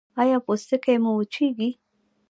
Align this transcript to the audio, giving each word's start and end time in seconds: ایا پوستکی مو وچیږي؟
ایا 0.21 0.37
پوستکی 0.45 0.95
مو 1.03 1.11
وچیږي؟ 1.15 1.69